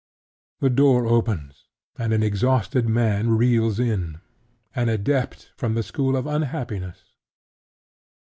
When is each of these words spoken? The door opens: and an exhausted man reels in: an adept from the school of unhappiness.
The 0.61 0.71
door 0.71 1.05
opens: 1.05 1.67
and 1.95 2.11
an 2.11 2.23
exhausted 2.23 2.89
man 2.89 3.37
reels 3.37 3.79
in: 3.79 4.19
an 4.75 4.89
adept 4.89 5.51
from 5.55 5.75
the 5.75 5.83
school 5.83 6.15
of 6.17 6.25
unhappiness. 6.25 7.03